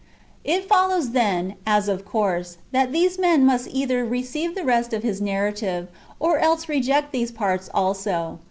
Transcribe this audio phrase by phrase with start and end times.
[0.43, 5.03] It follows then, as of course, that these men must either receive the rest of
[5.03, 5.89] liis narrative,
[6.19, 8.39] or else reject these parts also.